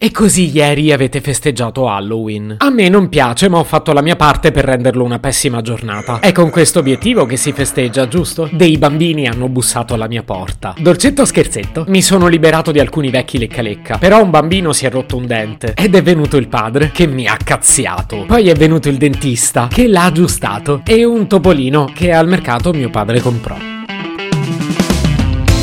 E 0.00 0.12
così 0.12 0.54
ieri 0.54 0.92
avete 0.92 1.20
festeggiato 1.20 1.88
Halloween. 1.88 2.54
A 2.58 2.70
me 2.70 2.88
non 2.88 3.08
piace, 3.08 3.48
ma 3.48 3.58
ho 3.58 3.64
fatto 3.64 3.92
la 3.92 4.00
mia 4.00 4.14
parte 4.14 4.52
per 4.52 4.64
renderlo 4.64 5.02
una 5.02 5.18
pessima 5.18 5.60
giornata. 5.60 6.20
È 6.20 6.30
con 6.30 6.50
questo 6.50 6.78
obiettivo 6.78 7.26
che 7.26 7.36
si 7.36 7.50
festeggia, 7.50 8.06
giusto? 8.06 8.48
Dei 8.52 8.78
bambini 8.78 9.26
hanno 9.26 9.48
bussato 9.48 9.94
alla 9.94 10.06
mia 10.06 10.22
porta. 10.22 10.72
Dolcetto 10.78 11.24
scherzetto? 11.24 11.84
Mi 11.88 12.00
sono 12.00 12.28
liberato 12.28 12.70
di 12.70 12.78
alcuni 12.78 13.10
vecchi 13.10 13.38
lecca 13.38 13.60
lecca. 13.60 13.98
Però 13.98 14.22
un 14.22 14.30
bambino 14.30 14.72
si 14.72 14.86
è 14.86 14.90
rotto 14.90 15.16
un 15.16 15.26
dente. 15.26 15.74
Ed 15.74 15.96
è 15.96 16.02
venuto 16.02 16.36
il 16.36 16.46
padre, 16.46 16.92
che 16.92 17.08
mi 17.08 17.26
ha 17.26 17.36
cazziato. 17.36 18.24
Poi 18.24 18.48
è 18.48 18.54
venuto 18.54 18.88
il 18.88 18.98
dentista, 18.98 19.66
che 19.66 19.88
l'ha 19.88 20.04
aggiustato. 20.04 20.82
E 20.86 21.04
un 21.04 21.26
topolino, 21.26 21.90
che 21.92 22.12
al 22.12 22.28
mercato 22.28 22.72
mio 22.72 22.88
padre 22.88 23.20
comprò. 23.20 23.56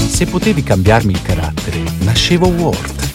Se 0.07 0.25
potevi 0.25 0.61
cambiarmi 0.61 1.13
il 1.13 1.21
carattere, 1.21 1.81
nascevo 1.99 2.47
Ward. 2.47 3.14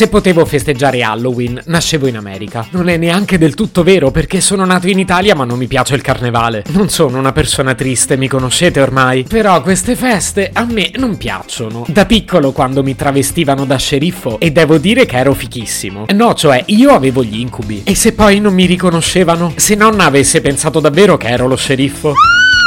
Se 0.00 0.08
potevo 0.08 0.46
festeggiare 0.46 1.02
Halloween, 1.02 1.60
nascevo 1.66 2.06
in 2.06 2.16
America. 2.16 2.66
Non 2.70 2.88
è 2.88 2.96
neanche 2.96 3.36
del 3.36 3.52
tutto 3.52 3.82
vero 3.82 4.10
perché 4.10 4.40
sono 4.40 4.64
nato 4.64 4.88
in 4.88 4.98
Italia 4.98 5.34
ma 5.34 5.44
non 5.44 5.58
mi 5.58 5.66
piace 5.66 5.94
il 5.94 6.00
carnevale. 6.00 6.64
Non 6.68 6.88
sono 6.88 7.18
una 7.18 7.32
persona 7.32 7.74
triste, 7.74 8.16
mi 8.16 8.26
conoscete 8.26 8.80
ormai. 8.80 9.24
Però 9.28 9.60
queste 9.60 9.96
feste 9.96 10.48
a 10.54 10.64
me 10.64 10.90
non 10.96 11.18
piacciono. 11.18 11.84
Da 11.86 12.06
piccolo 12.06 12.52
quando 12.52 12.82
mi 12.82 12.96
travestivano 12.96 13.66
da 13.66 13.76
sceriffo 13.76 14.40
e 14.40 14.52
devo 14.52 14.78
dire 14.78 15.04
che 15.04 15.18
ero 15.18 15.34
fichissimo. 15.34 16.06
No, 16.14 16.32
cioè 16.32 16.62
io 16.68 16.92
avevo 16.92 17.22
gli 17.22 17.38
incubi. 17.38 17.82
E 17.84 17.94
se 17.94 18.14
poi 18.14 18.40
non 18.40 18.54
mi 18.54 18.64
riconoscevano? 18.64 19.52
Se 19.56 19.74
nonna 19.74 20.06
avesse 20.06 20.40
pensato 20.40 20.80
davvero 20.80 21.18
che 21.18 21.28
ero 21.28 21.46
lo 21.46 21.56
sceriffo? 21.56 22.14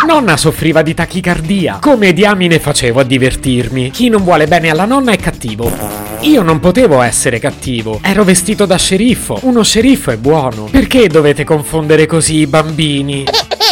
Nonna 0.06 0.38
soffriva 0.38 0.84
di 0.84 0.94
tachicardia. 0.94 1.80
Come 1.82 2.14
diamine 2.14 2.60
facevo 2.60 3.00
a 3.00 3.04
divertirmi? 3.04 3.90
Chi 3.90 4.10
non 4.10 4.24
vuole 4.24 4.46
bene 4.46 4.70
alla 4.70 4.86
nonna 4.86 5.14
è 5.14 5.18
cattivo. 5.18 6.13
Io 6.24 6.42
non 6.42 6.62
potevo 6.62 7.02
essere 7.02 7.38
cattivo. 7.38 8.00
Ero 8.02 8.24
vestito 8.24 8.66
da 8.66 8.78
sceriffo. 8.78 9.40
Uno 9.42 9.62
sceriffo 9.62 10.10
è 10.10 10.16
buono. 10.16 10.70
Perché 10.72 11.10
dovete 11.10 11.44
confondere 11.44 12.06
così 12.06 12.38
i 12.38 12.48
bambini? 12.48 13.26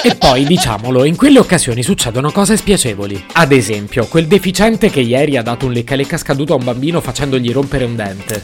E 0.04 0.16
poi, 0.16 0.44
diciamolo, 0.44 1.06
in 1.06 1.16
quelle 1.16 1.40
occasioni 1.40 1.82
succedono 1.82 2.30
cose 2.30 2.58
spiacevoli. 2.58 3.24
Ad 3.34 3.54
esempio, 3.54 4.06
quel 4.08 4.28
deficiente 4.28 4.90
che 4.90 5.00
ieri 5.00 5.38
ha 5.38 5.44
dato 5.44 5.66
un 5.66 5.72
lecca-lecca 5.72 6.18
scaduto 6.18 6.52
a 6.52 6.58
un 6.58 6.66
bambino 6.66 7.00
facendogli 7.00 7.54
rompere 7.54 7.86
un 7.86 7.96
dente. 7.96 8.44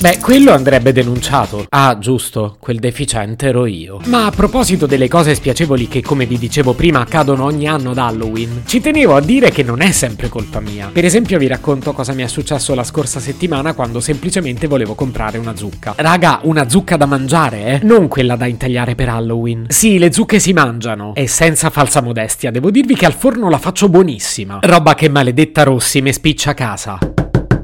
Beh, 0.00 0.16
quello 0.18 0.52
andrebbe 0.52 0.92
denunciato. 0.92 1.66
Ah, 1.68 1.98
giusto, 1.98 2.56
quel 2.58 2.78
deficiente 2.78 3.48
ero 3.48 3.66
io. 3.66 4.00
Ma 4.06 4.24
a 4.24 4.30
proposito 4.30 4.86
delle 4.86 5.08
cose 5.08 5.34
spiacevoli 5.34 5.88
che, 5.88 6.00
come 6.00 6.24
vi 6.24 6.38
dicevo 6.38 6.72
prima, 6.72 7.00
accadono 7.00 7.44
ogni 7.44 7.68
anno 7.68 7.90
ad 7.90 7.98
Halloween, 7.98 8.62
ci 8.64 8.80
tenevo 8.80 9.14
a 9.14 9.20
dire 9.20 9.50
che 9.50 9.62
non 9.62 9.82
è 9.82 9.90
sempre 9.90 10.30
colpa 10.30 10.60
mia. 10.60 10.88
Per 10.90 11.04
esempio, 11.04 11.36
vi 11.36 11.48
racconto 11.48 11.92
cosa 11.92 12.14
mi 12.14 12.22
è 12.22 12.28
successo 12.28 12.74
la 12.74 12.82
scorsa 12.82 13.20
settimana 13.20 13.74
quando 13.74 14.00
semplicemente 14.00 14.66
volevo 14.66 14.94
comprare 14.94 15.36
una 15.36 15.54
zucca. 15.54 15.92
Raga, 15.96 16.40
una 16.44 16.66
zucca 16.66 16.96
da 16.96 17.04
mangiare, 17.04 17.66
eh? 17.66 17.80
Non 17.82 18.08
quella 18.08 18.36
da 18.36 18.46
intagliare 18.46 18.94
per 18.94 19.10
Halloween. 19.10 19.66
Sì, 19.68 19.98
le 19.98 20.14
zucche 20.14 20.38
si 20.38 20.54
mangiano. 20.54 21.14
E 21.14 21.28
senza 21.28 21.68
falsa 21.68 22.00
modestia, 22.00 22.50
devo 22.50 22.70
dirvi 22.70 22.94
che 22.94 23.04
al 23.04 23.12
forno 23.12 23.50
la 23.50 23.58
faccio 23.58 23.90
buonissima. 23.90 24.60
Roba 24.62 24.94
che 24.94 25.10
maledetta 25.10 25.62
Rossi 25.62 26.00
mi 26.00 26.10
spiccia 26.10 26.52
a 26.52 26.54
casa. 26.54 26.98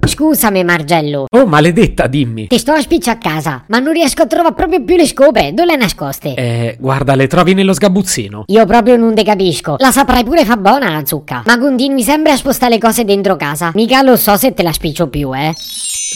Scusami 0.05 0.65
Margello, 0.65 1.27
Oh, 1.31 1.47
maledetta, 1.47 2.07
dimmi. 2.07 2.47
ti 2.47 2.59
sto 2.59 2.73
a 2.73 2.81
spiccia 2.81 3.13
a 3.13 3.19
casa, 3.19 3.65
ma 3.69 3.79
non 3.79 3.93
riesco 3.93 4.23
a 4.23 4.27
trovare 4.27 4.55
proprio 4.55 4.83
più 4.83 4.97
le 4.97 5.07
scope, 5.07 5.53
dove 5.53 5.71
le 5.73 5.77
nascoste? 5.77 6.35
Eh, 6.35 6.77
guarda, 6.79 7.15
le 7.15 7.27
trovi 7.27 7.55
nello 7.55 7.73
sgabuzzino. 7.73 8.45
Io 8.47 8.67
proprio 8.67 8.97
non 8.97 9.15
te 9.15 9.23
capisco. 9.25 9.77
La 9.79 9.91
saprai 9.91 10.25
pure 10.25 10.45
fa 10.45 10.57
buona 10.57 10.91
la 10.91 11.05
zucca. 11.05 11.43
Ma 11.47 11.59
continui 11.59 12.03
sempre 12.03 12.33
a 12.33 12.37
spostare 12.37 12.75
le 12.75 12.81
cose 12.81 13.05
dentro 13.05 13.37
casa. 13.37 13.71
Mica 13.75 14.03
lo 14.03 14.17
so 14.17 14.37
se 14.37 14.53
te 14.55 14.63
la 14.63 14.73
spiccio 14.73 15.09
più, 15.09 15.35
eh. 15.35 15.53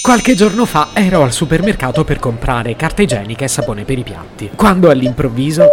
Qualche 0.02 0.34
giorno 0.34 0.64
fa 0.64 0.88
ero 0.94 1.22
al 1.22 1.32
supermercato 1.32 2.04
per 2.04 2.18
comprare 2.18 2.76
carta 2.76 3.02
igienica 3.02 3.44
e 3.44 3.48
sapone 3.48 3.84
per 3.84 3.98
i 3.98 4.02
piatti. 4.02 4.50
Quando 4.54 4.88
all'improvviso. 4.88 5.64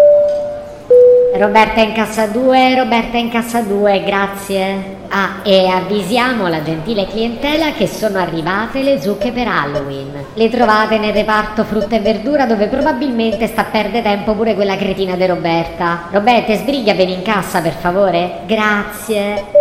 Roberta 1.36 1.82
in 1.82 1.94
cassa 1.94 2.26
2, 2.28 2.76
Roberta 2.76 3.18
in 3.18 3.30
cassa 3.30 3.62
2, 3.62 4.04
grazie. 4.04 4.96
Ah, 5.10 5.42
e 5.44 5.68
avvisiamo 5.68 6.48
la 6.48 6.64
gentile 6.64 7.06
clientela 7.06 7.72
che 7.72 7.88
sono 7.88 8.18
arrivate 8.18 8.82
le 8.82 9.00
zucche 9.02 9.32
per 9.32 9.48
Halloween. 9.48 10.26
Le 10.34 10.50
trovate 10.50 10.98
nel 10.98 11.14
reparto 11.14 11.64
frutta 11.64 11.96
e 11.96 12.00
verdura 12.00 12.46
dove 12.46 12.68
probabilmente 12.68 13.48
sta 13.48 13.62
a 13.62 13.66
perdere 13.66 14.02
tempo 14.02 14.34
pure 14.34 14.56
quella 14.56 14.78
cretina 14.78 15.16
di 15.16 15.26
Roberta. 15.26 16.08
Roberta, 16.12 16.56
sbriglia 16.56 16.94
bene 16.94 17.12
in 17.12 17.22
cassa 17.22 17.62
per 17.62 17.74
favore? 17.74 18.40
Grazie. 18.46 19.57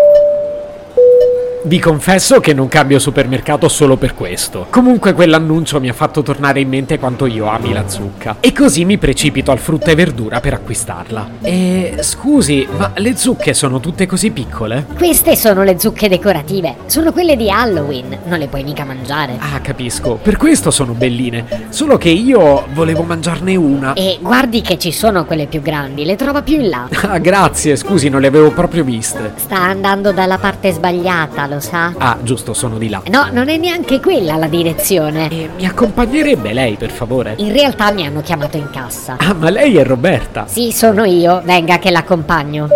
Vi 1.67 1.81
confesso 1.81 2.39
che 2.39 2.55
non 2.55 2.69
cambio 2.69 3.01
supermercato 3.01 3.67
solo 3.67 3.97
per 3.97 4.15
questo. 4.15 4.69
Comunque 4.71 5.15
quell'annuncio 5.15 5.81
mi 5.81 5.89
ha 5.89 5.93
fatto 5.93 6.23
tornare 6.23 6.61
in 6.61 6.69
mente 6.69 6.97
quanto 6.97 7.27
io 7.27 7.49
ami 7.49 7.73
la 7.73 7.89
zucca. 7.89 8.37
E 8.39 8.53
così 8.53 8.85
mi 8.85 8.99
precipito 8.99 9.51
al 9.51 9.59
frutta 9.59 9.91
e 9.91 9.97
verdura 9.97 10.39
per 10.39 10.55
acquistarla. 10.55 11.31
E 11.43 11.97
scusi, 12.03 12.69
ma 12.71 12.93
le 12.95 13.17
zucche 13.17 13.53
sono 13.53 13.81
tutte 13.81 14.07
così 14.07 14.31
piccole? 14.31 14.87
Queste 14.97 15.35
sono 15.35 15.65
le 15.65 15.77
zucche 15.81 16.09
decorative. 16.09 16.77
Sono 16.87 17.11
quelle 17.11 17.35
di 17.35 17.51
Halloween. 17.51 18.17
Non 18.27 18.39
le 18.39 18.47
puoi 18.47 18.63
mica 18.63 18.85
mangiare. 18.85 19.37
Ah, 19.37 19.59
capisco. 19.59 20.21
Per 20.23 20.37
questo 20.37 20.71
sono 20.71 20.93
belline. 20.93 21.67
Solo 21.71 21.99
che 21.99 22.11
io 22.11 22.65
volevo 22.75 23.03
mangiarne 23.03 23.57
una. 23.57 23.95
E 23.95 24.19
guardi 24.21 24.61
che 24.61 24.79
ci 24.79 24.93
sono 24.93 25.25
quelle 25.25 25.47
più 25.47 25.63
grandi, 25.63 26.05
le 26.05 26.15
trova 26.15 26.43
più 26.43 26.61
in 26.61 26.69
là. 26.69 26.89
Ah, 27.09 27.19
grazie, 27.19 27.75
scusi, 27.75 28.09
non 28.09 28.21
le 28.21 28.29
avevo 28.29 28.53
proprio 28.53 28.85
viste. 28.85 29.33
Sta 29.35 29.59
andando 29.59 30.13
dalla 30.13 30.39
parte 30.39 30.71
sbagliata, 30.71 31.47
lo 31.47 31.55
sa? 31.61 31.93
Ah, 31.99 32.19
giusto, 32.23 32.55
sono 32.55 32.79
di 32.79 32.89
là. 32.89 33.03
No, 33.09 33.29
non 33.31 33.49
è 33.49 33.57
neanche 33.57 34.01
quella 34.01 34.37
la 34.37 34.49
direzione. 34.49 35.29
E 35.31 35.51
mi 35.57 35.67
accompagnerebbe 35.67 36.53
lei, 36.53 36.77
per 36.77 36.91
favore? 36.91 37.35
In 37.39 37.53
realtà 37.53 37.93
mi 37.93 38.07
hanno 38.07 38.21
chiamato 38.21 38.57
in 38.57 38.71
cassa. 38.71 39.17
Ah, 39.19 39.35
ma 39.35 39.51
lei 39.51 39.77
è 39.77 39.85
Roberta. 39.85 40.47
Sì, 40.47 40.73
sono 40.73 41.05
io, 41.05 41.41
venga 41.45 41.79
che 41.79 41.91
l'accompagno. 41.91 42.69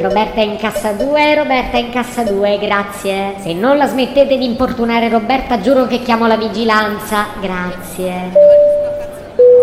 Roberta 0.00 0.40
è 0.40 0.44
in 0.44 0.56
cassa 0.56 0.92
2, 0.92 1.34
Roberta 1.34 1.76
è 1.76 1.80
in 1.80 1.90
cassa 1.90 2.22
2, 2.22 2.58
grazie. 2.58 3.34
Se 3.42 3.52
non 3.52 3.76
la 3.76 3.86
smettete 3.86 4.38
di 4.38 4.46
importunare 4.46 5.10
Roberta, 5.10 5.60
giuro 5.60 5.86
che 5.86 6.00
chiamo 6.00 6.26
la 6.26 6.38
vigilanza. 6.38 7.26
Grazie. 7.38 8.49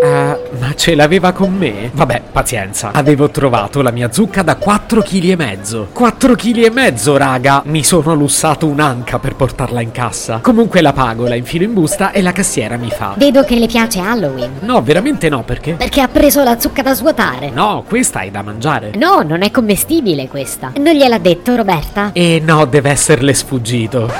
Ah, 0.02 0.38
ma 0.60 0.74
ce 0.74 0.94
l'aveva 0.94 1.32
con 1.32 1.52
me? 1.52 1.90
Vabbè, 1.92 2.22
pazienza. 2.30 2.90
Avevo 2.92 3.30
trovato 3.30 3.82
la 3.82 3.90
mia 3.90 4.12
zucca 4.12 4.42
da 4.42 4.54
4 4.54 5.02
kg 5.02 5.24
e 5.30 5.36
mezzo. 5.36 5.88
4 5.92 6.34
kg 6.34 6.64
e 6.64 6.70
mezzo, 6.70 7.16
raga! 7.16 7.62
Mi 7.64 7.82
sono 7.82 8.14
lussato 8.14 8.66
un'anca 8.66 9.18
per 9.18 9.34
portarla 9.34 9.80
in 9.80 9.90
cassa. 9.90 10.38
Comunque 10.40 10.80
la 10.80 10.92
pago, 10.92 11.26
la 11.26 11.34
infilo 11.34 11.64
in 11.64 11.72
busta 11.72 12.12
e 12.12 12.22
la 12.22 12.32
cassiera 12.32 12.76
mi 12.76 12.90
fa. 12.90 13.14
Vedo 13.16 13.42
che 13.44 13.56
le 13.56 13.66
piace 13.66 13.98
Halloween. 13.98 14.58
No, 14.60 14.82
veramente 14.82 15.28
no, 15.28 15.42
perché? 15.42 15.72
Perché 15.72 16.00
ha 16.00 16.08
preso 16.08 16.44
la 16.44 16.58
zucca 16.60 16.82
da 16.82 16.94
svuotare. 16.94 17.50
No, 17.50 17.84
questa 17.86 18.20
è 18.20 18.30
da 18.30 18.42
mangiare. 18.42 18.92
No, 18.96 19.22
non 19.22 19.42
è 19.42 19.50
commestibile 19.50 20.28
questa. 20.28 20.72
Non 20.76 20.94
gliel'ha 20.94 21.18
detto 21.18 21.56
Roberta? 21.56 22.10
E 22.12 22.40
no, 22.44 22.64
deve 22.66 22.90
esserle 22.90 23.34
sfuggito. 23.34 24.10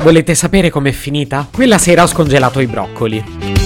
Volete 0.00 0.34
sapere 0.34 0.70
com'è 0.70 0.92
finita? 0.92 1.46
Quella 1.52 1.78
sera 1.78 2.02
ho 2.02 2.06
scongelato 2.06 2.60
i 2.60 2.66
broccoli. 2.66 3.65